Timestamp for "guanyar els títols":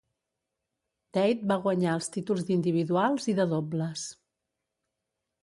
1.65-2.47